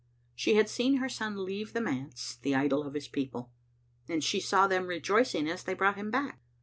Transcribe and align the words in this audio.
She 0.33 0.55
had 0.55 0.67
seen 0.67 0.95
her 0.95 1.07
son 1.07 1.45
leave 1.45 1.73
the 1.73 1.79
manse 1.79 2.35
the 2.41 2.55
idol 2.55 2.81
of 2.87 2.95
his 2.95 3.07
people, 3.07 3.51
and 4.09 4.23
she 4.23 4.39
saw 4.39 4.65
them 4.65 4.87
rejoicing 4.87 5.47
as 5.47 5.63
they 5.63 5.75
brought 5.75 5.95
him 5.97 6.09
back. 6.09 6.41